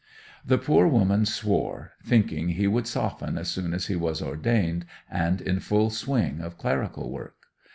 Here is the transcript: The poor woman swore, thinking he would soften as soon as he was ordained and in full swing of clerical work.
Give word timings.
The 0.43 0.57
poor 0.57 0.87
woman 0.87 1.27
swore, 1.27 1.91
thinking 2.03 2.49
he 2.49 2.65
would 2.65 2.87
soften 2.87 3.37
as 3.37 3.49
soon 3.49 3.71
as 3.71 3.85
he 3.85 3.95
was 3.95 4.19
ordained 4.19 4.87
and 5.11 5.39
in 5.39 5.59
full 5.59 5.91
swing 5.91 6.41
of 6.41 6.57
clerical 6.57 7.11
work. 7.11 7.35